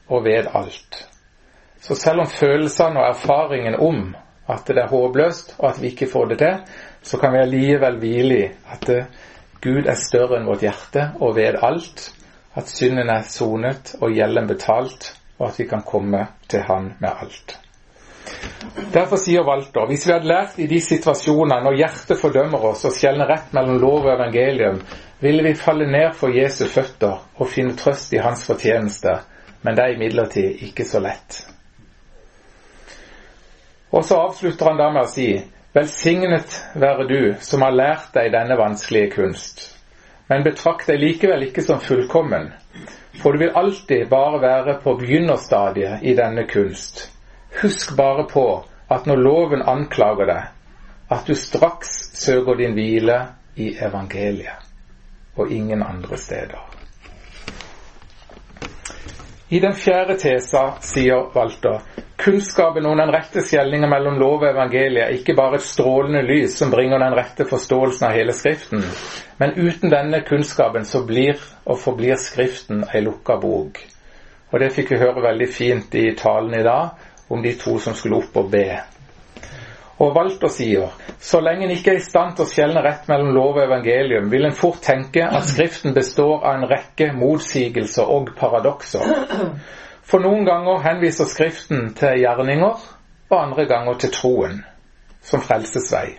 [0.09, 1.05] og vet alt.
[1.81, 4.15] Så selv om følelsene og erfaringen om
[4.49, 6.57] at det er håpløst, og at vi ikke får det til,
[7.01, 8.89] så kan vi allikevel hvile i at
[9.61, 12.09] Gud er større enn vårt hjerte og vet alt,
[12.55, 17.09] at synden er sonet og gjelden betalt, og at vi kan komme til Han med
[17.09, 17.59] alt.
[18.93, 22.93] Derfor sier Walter hvis vi hadde lært i de situasjonene når hjertet fordømmer oss og
[22.93, 24.81] skjelner rett mellom lov og evangelium,
[25.19, 29.17] ville vi falle ned for Jesu føtter og finne trøst i hans fortjeneste,
[29.61, 31.41] men det er imidlertid ikke så lett.
[33.89, 35.31] Og så avslutter han da med å si
[35.69, 39.67] Velsignet være du som har lært deg denne vanskelige kunst
[40.29, 42.51] men betrakt deg likevel ikke som fullkommen,
[43.17, 47.07] for du vil alltid bare være på begynnerstadiet i denne kunst.
[47.61, 48.45] Husk bare på
[48.93, 50.51] at når loven anklager deg,
[51.09, 53.17] at du straks søker din hvile
[53.57, 54.61] i evangeliet,
[55.35, 56.61] og ingen andre steder.
[59.51, 61.79] I den fjerde tesa sier Walter
[62.21, 66.57] Kunnskapen om den rette skjelninga mellom lov og evangeliet er ikke bare et strålende lys
[66.59, 68.83] som bringer den rette forståelsen av hele Skriften,
[69.39, 73.81] men uten denne kunnskapen så blir og forblir Skriften ei lukka bok.
[74.51, 77.97] Og det fikk vi høre veldig fint i talen i dag om de to som
[77.97, 78.67] skulle opp og be.
[79.99, 83.33] Og Walter sier så lenge en ikke er i stand til å skjelne rett mellom
[83.35, 88.31] lov og evangelium, vil en fort tenke at Skriften består av en rekke motsigelser og
[88.39, 89.03] paradokser.
[90.09, 92.87] For noen ganger henviser Skriften til gjerninger,
[93.29, 94.61] og andre ganger til troen,
[95.21, 96.15] som frelsesvei.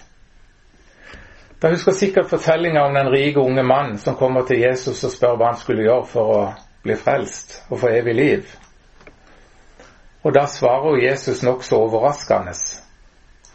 [1.60, 5.36] Da husker sikkert fortellinga om den rike unge mannen som kommer til Jesus og spør
[5.36, 6.44] hva han skulle gjøre for å
[6.84, 8.54] bli frelst og få evig liv.
[10.24, 12.54] Og da svarer Jesus nokså overraskende.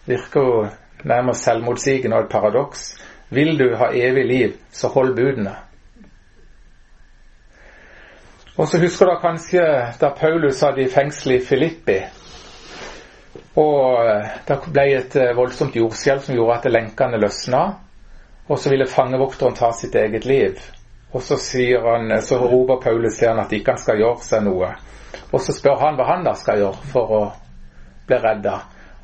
[0.05, 0.67] Virker jo
[1.03, 2.89] nærmest selvmotsigende og et paradoks.
[3.29, 5.55] Vil du ha evig liv, så hold budene.
[8.57, 9.63] Og så husker dere kanskje
[9.99, 11.97] da Paulus hadde i fengsel i Filippi.
[13.59, 17.63] Og eh, det ble et eh, voldsomt jordskjelv som gjorde at lenkene løsna.
[18.47, 20.61] Og så ville fangevokteren ta sitt eget liv.
[21.11, 21.39] Og så,
[21.83, 24.71] han, eh, så roper Paulus til han at ikke han skal gjøre seg noe.
[25.31, 27.21] Og så spør han hva han da skal gjøre for å
[28.07, 28.55] bli redda.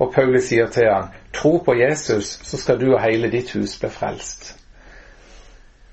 [0.01, 3.77] Og Paulus sier til han, tro på Jesus, så skal du og hele ditt hus
[3.79, 4.55] bli frelst.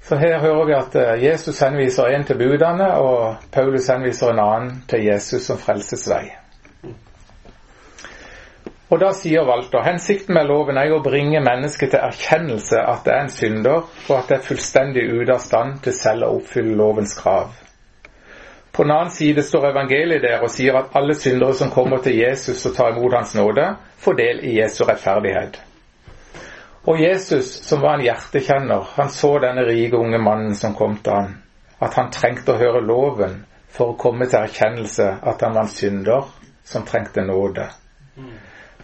[0.09, 4.41] Så her hører vi at eh, Jesus henviser en til budene, og Paulus henviser en
[4.41, 6.25] annen til Jesus som frelsesvei.
[8.89, 13.13] Og da sier Walter hensikten med loven er å bringe mennesket til erkjennelse at det
[13.13, 16.79] er en synder, og at det er fullstendig ute av stand til selv å oppfylle
[16.79, 17.53] lovens krav.
[18.73, 22.17] På den annen side står evangeliet der og sier at alle syndere som kommer til
[22.17, 23.67] Jesus og tar imot Hans nåde,
[23.99, 25.61] får del i Jesu rettferdighet.
[26.89, 31.13] Og Jesus, som var en hjertekjenner, han så denne rike unge mannen som kom til
[31.13, 31.35] ham,
[31.85, 35.75] at han trengte å høre loven for å komme til erkjennelse at han var en
[35.75, 36.31] synder
[36.65, 37.69] som trengte nåde.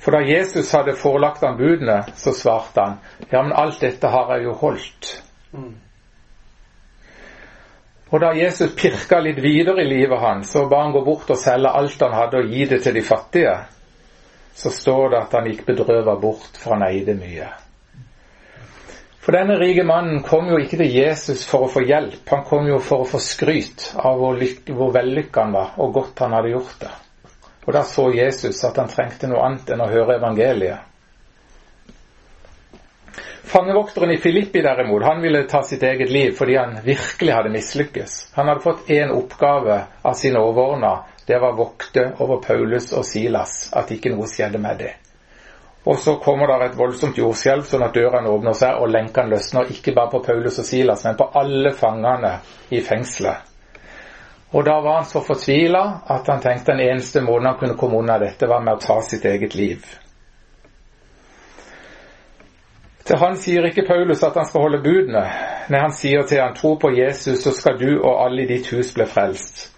[0.05, 2.98] For da Jesus hadde forelagt ham budene, så svarte han
[3.31, 5.14] ja, men alt dette har jeg jo holdt.
[8.12, 11.40] Og da Jesus pirka litt videre i livet hans, så ba han gå bort og
[11.40, 13.55] selge alt han hadde, og gi det til de fattige.
[14.54, 17.50] Så står det at han gikk bedrøva bort, for han eide mye.
[19.24, 22.66] For denne rike mannen kom jo ikke til Jesus for å få hjelp, han kom
[22.68, 26.52] jo for å få skryt av hvor, hvor vellykka han var, og godt han hadde
[26.52, 26.90] gjort det.
[27.64, 30.90] Og da så Jesus at han trengte noe annet enn å høre evangeliet.
[33.54, 38.14] Fangevokteren i Filippi derimot, han ville ta sitt eget liv fordi han virkelig hadde mislykkes.
[38.36, 43.70] Han hadde fått én oppgave av sine overordna, det var vokte over Paulus og Silas,
[43.72, 44.92] at ikke noe skjedde med det.
[45.84, 49.68] Og så kommer det et voldsomt jordskjelv, sånn at dørene åpner seg og lenkene løsner.
[49.72, 52.38] Ikke bare på Paulus og Silas, men på alle fangene
[52.72, 53.50] i fengselet.
[54.54, 55.82] Og da var han så fortvila
[56.14, 59.00] at han tenkte den eneste måten han kunne komme unna dette, var med å ta
[59.02, 59.84] sitt eget liv.
[63.04, 65.26] Til han sier ikke Paulus at han skal holde budene.
[65.68, 68.70] Nei, han sier til han tro på Jesus, så skal du og alle i ditt
[68.72, 69.73] hus bli frelst.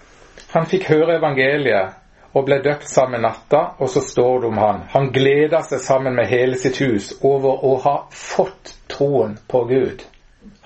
[0.55, 2.03] Han fikk høre evangeliet,
[2.37, 4.83] og ble døpt sammen natta, og så står det om han.
[4.93, 10.05] Han gleda seg sammen med hele sitt hus over å ha fått troen på Gud.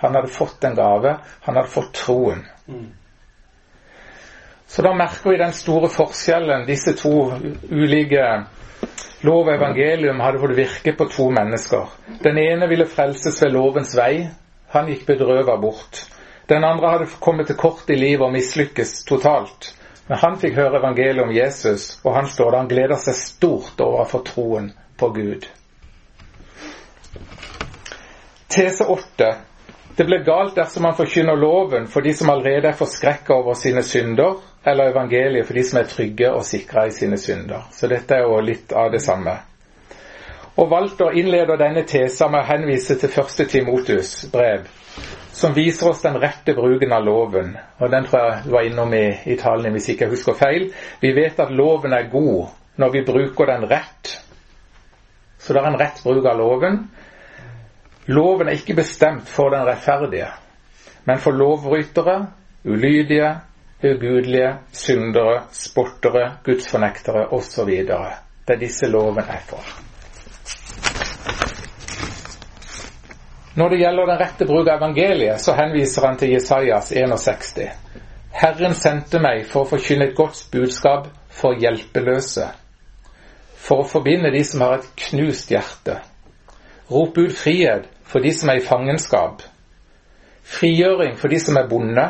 [0.03, 1.16] Han hadde fått en gave.
[1.47, 2.43] Han hadde fått troen.
[4.66, 6.66] Så da merker vi den store forskjellen.
[6.66, 7.12] Disse to
[7.71, 8.27] ulike
[9.27, 11.90] lov og evangelium hadde fått virke på to mennesker.
[12.25, 14.29] Den ene ville frelses ved lovens vei.
[14.75, 16.05] Han gikk bedrøva bort.
[16.51, 19.69] Den andre hadde kommet til kort i livet og mislykkes totalt.
[20.09, 23.83] Men han fikk høre evangeliet om Jesus, og han står der han gleder seg stort
[23.85, 25.47] over å få troen på Gud.
[28.51, 29.29] Tese 8.
[29.95, 33.87] Det blir galt dersom man forkynner loven for de som allerede er forskrekka over sine
[33.87, 37.71] synder, eller evangeliet for de som er trygge og sikra i sine synder.
[37.71, 39.37] Så dette er jo litt av det samme.
[40.59, 44.67] Og Walter innleder denne tesa med å henvise til første Timotus brev,
[45.33, 47.55] som viser oss den rette bruken av loven.
[47.79, 50.67] Og Den tror jeg var innom i, i talen hvis ikke jeg husker feil.
[51.01, 54.17] Vi vet at loven er god når vi bruker den rett.
[55.39, 56.83] Så det er en rett bruk av loven.
[58.11, 60.29] Loven er ikke bestemt for den rettferdige,
[61.07, 62.17] men for lovbrytere,
[62.65, 63.31] ulydige,
[63.85, 67.71] ugudelige, syndere, spottere, gudsfornektere osv.
[67.71, 69.89] Det er disse loven er for.
[73.55, 77.73] Når det gjelder den rette bruk av evangeliet, så henviser han til Jesajas 61.
[78.31, 82.47] Herren sendte meg for å forkynne et godt budskap for hjelpeløse,
[83.59, 85.99] for å forbinde de som har et knust hjerte.
[86.91, 89.43] Rop ut frihet for de som er i fangenskap,
[90.47, 92.07] frigjøring for de som er bonde,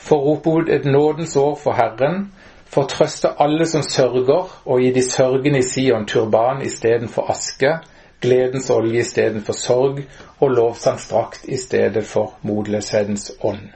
[0.00, 2.30] for å rope ut et nådens år for Herren,
[2.70, 7.76] for å trøste alle som sørger, og gi de sørgende i Sion turban istedenfor aske,
[8.20, 10.02] gledens olje istedenfor sorg
[10.38, 13.68] og lovsangsdrakt i stedet for motløshetens ånd.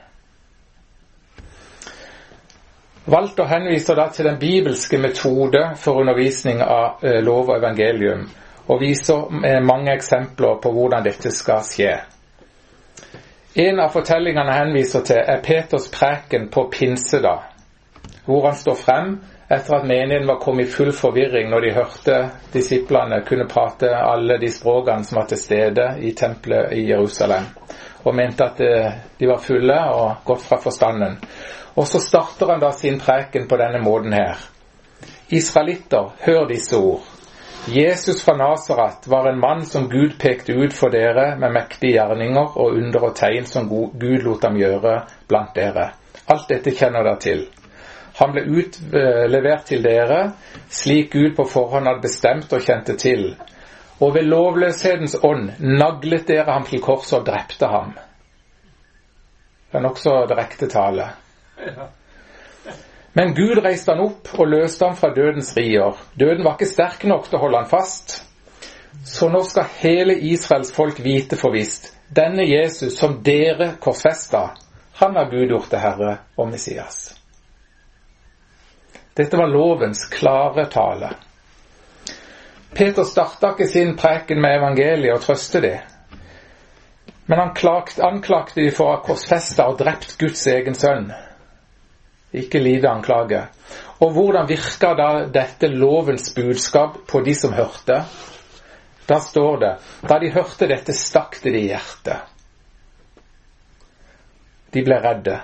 [3.06, 8.28] Walter henviser da til den bibelske metode for undervisning av eh, lov og evangelium,
[8.68, 9.28] og viser
[9.60, 11.98] mange eksempler på hvordan dette skal skje.
[13.54, 17.44] En av fortellingene han henviser til, er Peters preken på pinsedag,
[18.24, 19.12] hvor han står frem
[19.48, 22.18] etter at menigheten var kommet i full forvirring når de hørte
[22.52, 27.50] disiplene kunne prate alle de språkene som var til stede i tempelet i Jerusalem,
[28.04, 31.18] og mente at eh, de var fulle og gått fra forstanden.
[31.74, 34.38] Og så starter han da sin preken på denne måten her.
[35.34, 37.02] Israelitter, hør disse ord.
[37.66, 42.58] Jesus fra Nasarat var en mann som Gud pekte ut for dere med mektige gjerninger
[42.60, 45.86] og under og tegn som Gud lot ham gjøre blant dere.
[46.28, 47.46] Alt dette kjenner dere til.
[48.14, 50.20] Han ble utlevert til dere
[50.70, 53.32] slik Gud på forhånd hadde bestemt og kjente til.
[54.02, 57.94] Og ved lovløshetens ånd naglet dere ham til korset og drepte ham.
[59.70, 61.08] Det er nokså direkte tale.
[63.14, 65.98] Men Gud reiste han opp og løste ham fra dødens rier.
[66.18, 68.20] Døden var ikke sterk nok til å holde han fast.
[69.06, 74.50] Så nå skal hele Israels folk vite for visst denne Jesus som dere korsfesta,
[74.92, 77.14] han har Gud gjort til Herre og Messias.
[79.14, 81.10] Dette var lovens klare tale.
[82.74, 85.92] Peter starta ikke sin preken med evangeliet og trøste dem.
[87.26, 91.12] Men han klagt, anklagte de for å ha korsfesta og drept Guds egen sønn.
[92.34, 93.44] Ikke lite anklage.
[94.02, 98.02] Og hvordan virka da dette lovens budskap på de som hørte?
[99.06, 99.72] Da står det
[100.10, 102.32] da de hørte dette, stakk det de i hjertet.
[104.74, 105.38] De ble redde.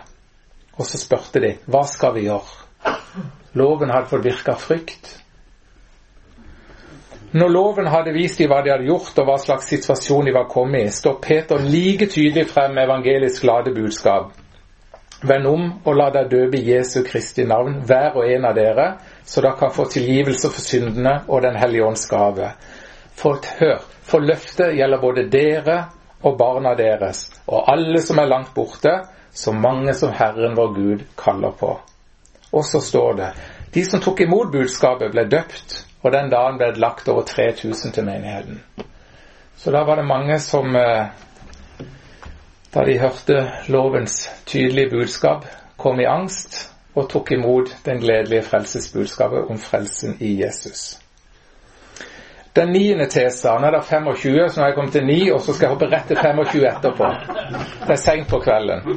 [0.80, 2.98] Og så spurte de hva skal vi gjøre?
[3.52, 5.16] Loven hadde fått virke frykt.
[7.32, 10.48] Når loven hadde vist dem hva de hadde gjort og hva slags situasjon de var
[10.50, 14.32] kommet i, står Peter like tydelig frem med evangelisk glade budskap.
[15.22, 18.86] Vend om og la deg døpe Jesu Kristi navn, hver og en av dere,
[19.22, 22.54] så dere kan få tilgivelse for syndene og Den hellige ånds gave.
[23.14, 25.76] For hør, for løftet gjelder både dere
[26.22, 28.96] og barna deres, og alle som er langt borte,
[29.30, 31.76] så mange som Herren vår Gud kaller på.
[32.52, 33.32] Og så står det
[33.74, 37.92] de som tok imot budskapet, ble døpt, og den dagen ble det lagt over 3000
[37.94, 38.62] til menigheten.
[39.56, 41.06] Så da var det mange som, eh,
[42.74, 49.50] da de hørte lovens tydelige budskap, kom i angst og tok imot den gledelige frelsesbudskapet
[49.50, 50.98] om frelsen i Jesus.
[52.52, 55.52] Den niende nå er det 25, så nå har jeg kommet til 9, og så
[55.54, 57.10] skal jeg hoppe rett til 25 etterpå.
[57.86, 58.96] Det er seint på kvelden.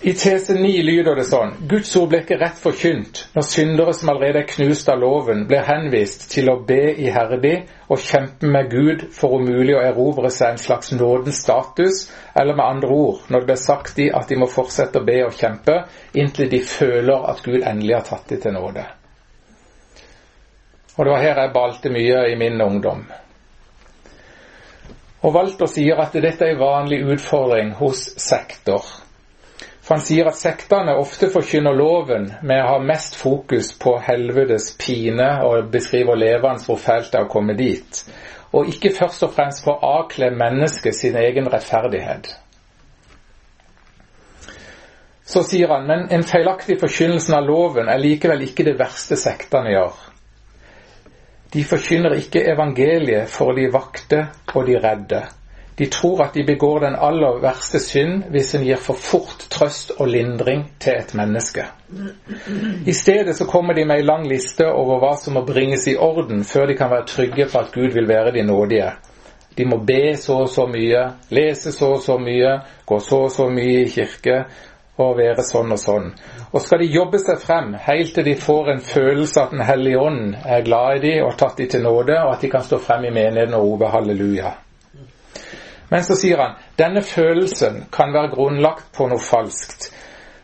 [0.00, 4.12] I tese 9 lyder det sånn Guds ord blir ikke rett forkynt når syndere som
[4.12, 7.54] allerede er knust av loven, blir henvist til å be iherdig
[7.92, 12.56] og kjempe med Gud for om mulig å erobre seg en slags nådens status, eller
[12.56, 15.36] med andre ord, når det blir sagt de at de må fortsette å be og
[15.36, 15.82] kjempe
[16.16, 18.86] inntil de føler at Gud endelig har tatt dem til nåde.
[20.98, 23.04] Og det var her jeg balte mye i min ungdom.
[25.22, 28.82] Og Walter sier at dette er en vanlig utfordring hos sektor.
[29.88, 34.72] For han sier at sektene ofte forkynner loven med å ha mest fokus på helvetes
[34.78, 38.02] pine og beskriver levende hvor fælt det er å komme dit,
[38.52, 42.28] og ikke først og fremst for å avkle mennesket sin egen rettferdighet.
[45.28, 49.74] Så sier han, men en feilaktig forkynnelse av loven er likevel ikke det verste sektene
[49.74, 50.07] gjør.
[51.52, 55.22] De forkynner ikke evangeliet for de vakte og de redde.
[55.78, 59.92] De tror at de begår den aller verste synd hvis en gir for fort trøst
[59.98, 61.64] og lindring til et menneske.
[62.86, 65.96] I stedet så kommer de med ei lang liste over hva som må bringes i
[65.96, 68.90] orden før de kan være trygge på at Gud vil være de nådige.
[69.58, 73.32] De må be så og så mye, lese så og så mye, gå så og
[73.34, 74.44] så mye i kirke
[74.98, 76.08] og være sånn og sånn.
[76.52, 80.00] Og skal de jobbe seg frem helt til de får en følelse at Den hellige
[80.00, 82.64] ånd er glad i dem og har tatt dem til nåde, og at de kan
[82.64, 84.54] stå frem i menigheten og rope halleluja.
[85.90, 89.88] Men så sier han denne følelsen kan være grunnlagt på noe falskt.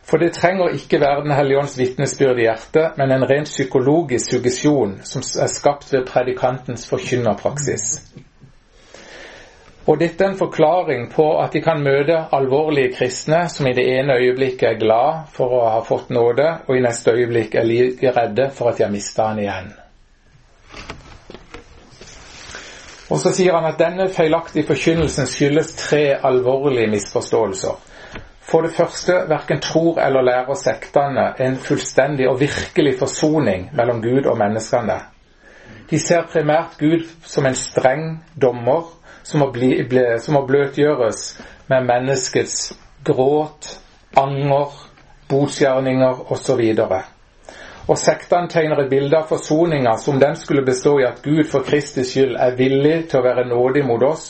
[0.05, 4.31] For det trenger ikke være Den hellige ånds vitnesbyrd i hjertet, men en rent psykologisk
[4.31, 7.87] suggesjon som er skapt ved predikantens forkynnerpraksis.
[9.85, 13.85] Og dette er en forklaring på at de kan møte alvorlige kristne som i det
[13.99, 18.13] ene øyeblikket er glad for å ha fått nåde, og i neste øyeblikk er like
[18.15, 19.73] redde for at de har mista han igjen.
[23.13, 27.77] Og så sier han at denne feilaktige forkynnelsen skyldes tre alvorlige misforståelser.
[28.45, 34.25] For det første, verken tror eller lærer sektene en fullstendig og virkelig forsoning mellom Gud
[34.25, 34.97] og menneskene.
[35.89, 38.05] De ser primært Gud som en streng
[38.41, 38.89] dommer
[39.25, 41.21] som må, bli, ble, som må bløtgjøres
[41.71, 43.71] med menneskets gråt,
[44.21, 44.73] anger,
[45.29, 46.61] botsgjerninger osv.
[47.85, 51.65] Og sektene tegner et bilde av forsoninga som den skulle bestå i at Gud for
[51.65, 54.27] Kristi skyld er villig til å være nådig mot oss,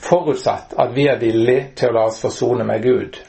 [0.00, 3.20] forutsatt at vi er villige til å la oss forsone med Gud.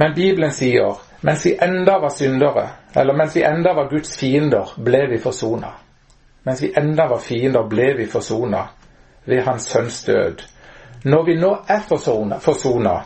[0.00, 4.72] Men Bibelen sier mens vi enda var syndere, eller mens vi enda var Guds fiender,
[4.80, 5.76] ble vi forsona.
[6.48, 8.64] Mens vi enda var fiender, ble vi forsona
[9.24, 10.42] ved hans sønns død.
[11.04, 11.80] Når vi nå er
[12.40, 12.98] forsona,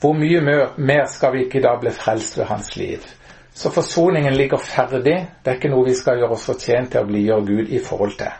[0.00, 0.40] hvor mye
[0.76, 3.06] mer skal vi ikke da bli frelst ved hans liv?
[3.54, 5.16] Så forsoningen ligger ferdig.
[5.44, 8.14] Det er ikke noe vi skal gjøre oss fortjent til å blidgjøre Gud i forhold
[8.18, 8.36] til.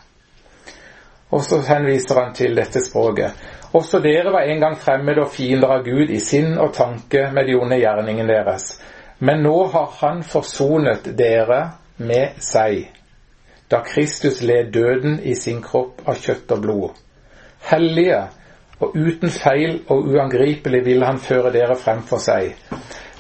[1.31, 3.35] Og så henviser han til dette språket.
[3.75, 7.51] Også dere var en gang fremmede og fiender av Gud i sinn og tanke med
[7.51, 8.71] de onde gjerningene deres.
[9.19, 11.61] Men nå har Han forsonet dere
[11.97, 12.87] med seg,
[13.71, 17.05] da Kristus led døden i sin kropp av kjøtt og blod
[17.67, 18.23] hellige,
[18.79, 22.55] og uten feil og uangripelig vil han føre dere fremfor seg.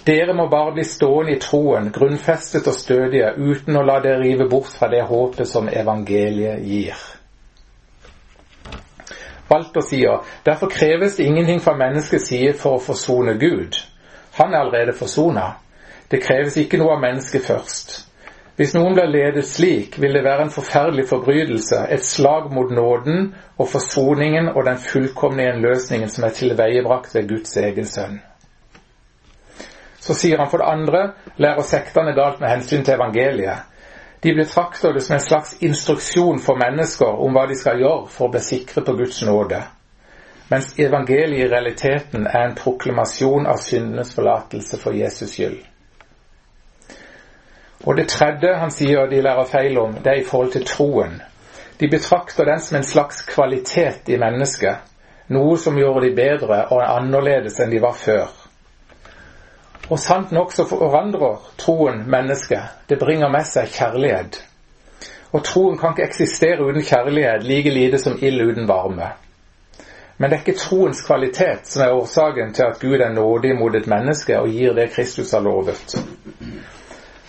[0.07, 4.47] Dere må bare bli stående i troen, grunnfestet og stødige, uten å la dere rive
[4.49, 6.97] bort fra det håpet som evangeliet gir.
[9.49, 13.76] Walter sier derfor kreves det ingenting fra menneskets side for å forsone Gud.
[14.39, 15.55] Han er allerede forsona.
[16.09, 18.07] Det kreves ikke noe av mennesket først.
[18.59, 23.28] Hvis noen blir ledet slik, vil det være en forferdelig forbrytelse, et slag mot nåden
[23.54, 28.18] og forsoningen og den fullkomne løsningen som er tilveiebrakt ved Guds egen sønn.
[30.02, 31.04] Så sier han for det andre
[31.38, 33.62] lærer sektene galt med hensyn til evangeliet.
[34.26, 38.26] De betrakter det som en slags instruksjon for mennesker om hva de skal gjøre for
[38.26, 39.62] å bli sikre på Guds nåde,
[40.50, 45.62] mens evangeliet i realiteten er en proklamasjon av syndenes forlatelse for Jesus skyld.
[47.87, 51.20] Og det tredje han sier de lærer feil om, det er i forhold til troen.
[51.81, 54.83] De betrakter den som en slags kvalitet i mennesket,
[55.31, 58.26] noe som gjør de bedre og annerledes enn de var før.
[59.89, 62.74] Og sant nok så forandrer troen mennesket.
[62.89, 64.43] Det bringer med seg kjærlighet.
[65.33, 69.12] Og troen kan ikke eksistere uten kjærlighet, like lite som ild uten varme.
[70.18, 73.76] Men det er ikke troens kvalitet som er årsaken til at Gud er nådig mot
[73.76, 75.95] et menneske og gir det Kristus har lovet.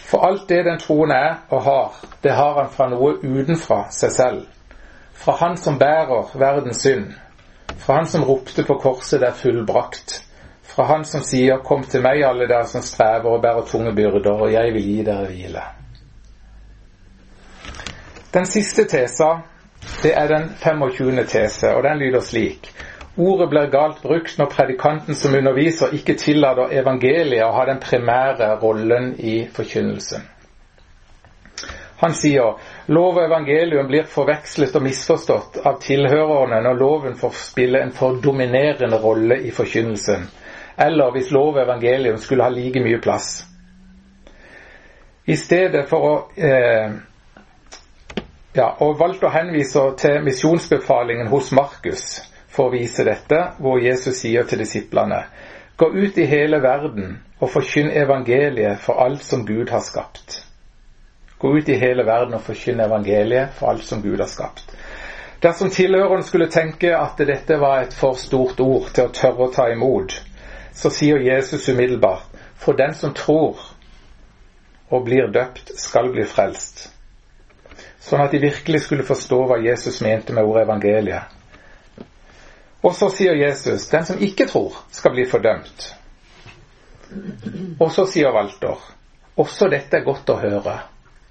[0.10, 4.14] For alt det den troen er og har, det har han fra noe utenfra seg
[4.16, 4.46] selv.
[5.14, 7.12] Fra han som bærer verdens synd.
[7.78, 10.16] Fra han som ropte på korset det er fullbrakt.
[10.66, 14.32] Fra han som sier 'Kom til meg, alle dere som strever og bærer tunge byrder,
[14.32, 15.68] og jeg vil gi dere hvile'.
[18.34, 19.42] Den siste tesa,
[20.04, 21.26] det er den 25.
[21.26, 22.74] tese, og den lyder slik
[23.20, 28.54] Ordet blir galt brukt når predikanten som underviser, ikke tillater evangeliet å ha den primære
[28.62, 30.24] rollen i forkynnelsen.
[32.00, 32.56] Han sier
[32.88, 38.22] lov og evangelium blir forvekslet og misforstått av tilhørerne når loven får spille en for
[38.24, 40.24] dominerende rolle i forkynnelsen,
[40.80, 43.44] eller hvis lov og evangelium skulle ha like mye plass.
[45.28, 46.96] I stedet for å eh,
[48.56, 52.29] ja, og valgte å henvise til misjonsbefalingen hos Markus
[52.60, 55.24] for å vise dette, hvor Jesus sier til disiplene
[55.80, 60.42] Gå ut i hele verden og forkynn evangeliet for alt som Gud har skapt.
[61.40, 64.74] Gå ut i hele verden og forkynn evangeliet for alt som Gud har skapt.
[65.40, 69.54] Dersom tilhørerne skulle tenke at dette var et for stort ord til å tørre å
[69.56, 70.18] ta imot,
[70.76, 72.28] så sier Jesus umiddelbart
[72.60, 73.64] for den som tror
[74.92, 76.90] og blir døpt, skal bli frelst.
[78.04, 81.39] Sånn at de virkelig skulle forstå hva Jesus mente med ordet evangeliet.
[82.84, 85.90] Og så sier Jesus den som ikke tror, skal bli fordømt.
[87.80, 88.78] Og så sier Walter
[89.40, 90.76] også dette er godt å høre.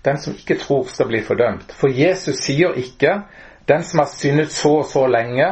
[0.04, 1.74] Den som ikke tror, skal bli fordømt.
[1.76, 3.18] For Jesus sier ikke
[3.68, 5.48] den som har syndet så og så lenge,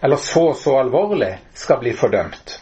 [0.00, 2.54] eller så og så alvorlig, skal bli fordømt.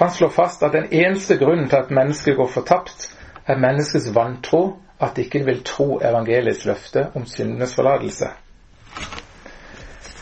[0.00, 3.10] Han slår fast at den eneste grunnen til at mennesket går fortapt,
[3.46, 8.32] er menneskets vantro, at de ikke vil tro evangeliets løfte om syndenes forlatelse.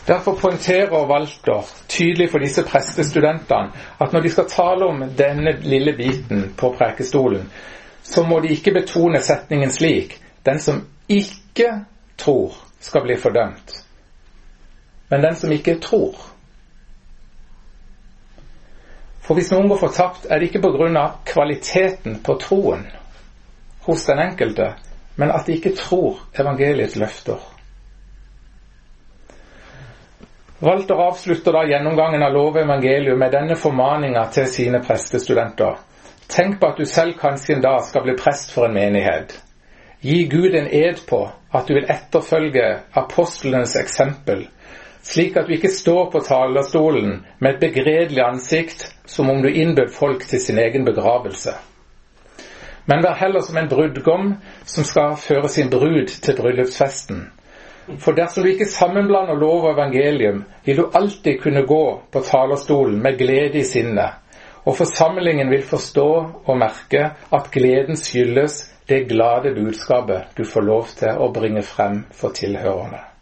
[0.07, 5.93] Derfor poengterer Walter tydelig for disse prestestudentene at når de skal tale om denne lille
[5.97, 7.47] biten på prekestolen,
[8.03, 11.85] så må de ikke betone setningen slik den som ikke
[12.17, 13.85] tror, skal bli fordømt.
[15.09, 16.19] Men den som ikke tror.
[19.23, 21.07] For hvis noen går fortapt, er det ikke pga.
[21.25, 22.87] kvaliteten på troen
[23.87, 24.73] hos den enkelte,
[25.15, 27.52] men at de ikke tror evangeliets løfter.
[30.63, 35.75] Walter avslutter da gjennomgangen av lov og evangelium med denne formaninga til sine prestestudenter.
[36.31, 39.35] Tenk på at du selv kanskje en dag skal bli prest for en menighet.
[39.99, 41.19] Gi Gud en ed på
[41.51, 44.45] at du vil etterfølge apostlenes eksempel,
[45.03, 49.91] slik at du ikke står på talerstolen med et begredelig ansikt som om du innbød
[49.91, 51.57] folk til sin egen begravelse.
[52.87, 57.25] Men vær heller som en brudgom som skal føre sin brud til bryllupsfesten.
[57.99, 63.01] For dersom du ikke sammenblander lov og evangelium, vil du alltid kunne gå på talerstolen
[63.03, 64.19] med glede i sinnet,
[64.63, 66.09] og forsamlingen vil forstå
[66.45, 72.05] og merke at gleden skyldes det glade budskapet du får lov til å bringe frem
[72.11, 73.12] for tilhørerne.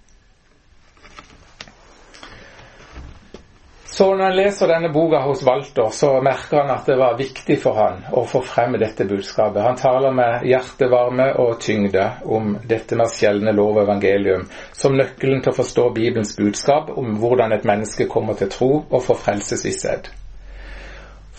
[4.02, 7.60] Så når han leser denne boka hos Walter, så merker han at det var viktig
[7.62, 9.60] for han å få frem dette budskapet.
[9.62, 15.44] Han taler med hjertevarme og tyngde om dette med skjelne lov og evangelium som nøkkelen
[15.46, 20.10] til å forstå Bibelens budskap om hvordan et menneske kommer til tro og får frelsesvisshet.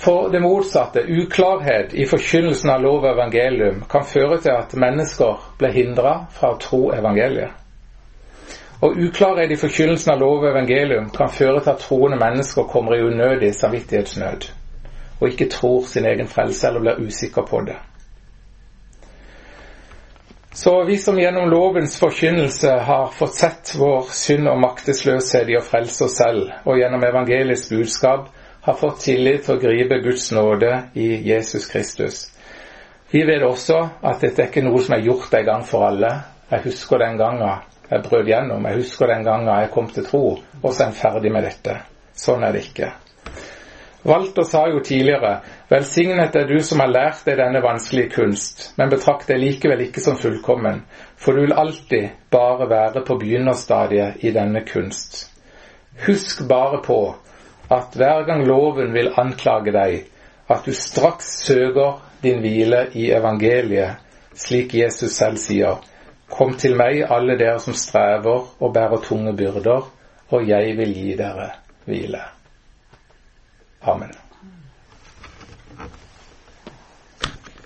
[0.04, 5.50] For det motsatte, uklarhet i forkynnelsen av lov og evangelium, kan føre til at mennesker
[5.58, 7.58] blir hindra fra å tro evangeliet.
[8.82, 12.96] Og uklarhet i forkynnelsen av lov og evangelium kan føre til at troende mennesker kommer
[12.96, 14.48] i unødig samvittighetsnød,
[15.20, 17.78] og ikke tror sin egen frelse eller blir usikker på det.
[20.54, 25.64] Så vi som gjennom lovens forkynnelse har fått sett vår synd og maktesløshet i å
[25.64, 28.28] frelse oss selv, og gjennom evangeliets budskap
[28.66, 32.26] har fått tillit til å gripe Guds nåde i Jesus Kristus.
[33.14, 36.12] Vi vet også at dette er ikke noe som er gjort en gang for alle.
[36.50, 38.66] Jeg husker den gangen jeg brøt gjennom.
[38.68, 40.26] Jeg husker den gangen jeg kom til tro,
[40.62, 41.78] og så er en ferdig med dette.
[42.16, 42.92] Sånn er det ikke.
[44.04, 45.36] Walter sa jo tidligere
[45.70, 50.02] velsignet er du som har lært deg denne vanskelige kunst, men betrakt deg likevel ikke
[50.02, 50.82] som fullkommen,
[51.16, 55.28] for du vil alltid bare være på begynnerstadiet i denne kunst.
[56.06, 56.98] Husk bare på
[57.70, 60.02] at hver gang loven vil anklage deg,
[60.50, 64.02] at du straks søker din hvile i evangeliet,
[64.34, 65.78] slik Jesus selv sier.
[66.32, 69.88] Kom til meg, alle dere som strever og bærer tunge byrder,
[70.32, 71.50] og jeg vil gi dere
[71.84, 72.22] hvile.
[73.82, 74.21] Amen.